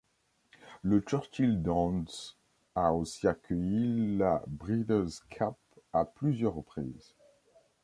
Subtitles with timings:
[0.81, 2.35] Le Churchill Downs
[2.73, 5.53] a aussi accueilli la Breeders' Cup
[5.93, 7.13] à plusieurs reprises.